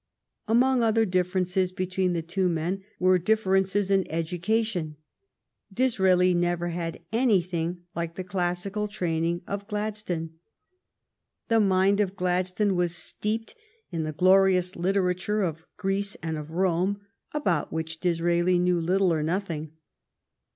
[0.47, 4.95] Among other differ ences between the two men were differences in education.
[5.71, 10.31] Disraeli never had anything like the classical training of Gladstone.
[11.49, 13.53] The mind of Gladstone was steeped
[13.91, 19.21] in the glorious literature of Greece and of Rome, about which Disraeli knew little or
[19.21, 19.71] nothing.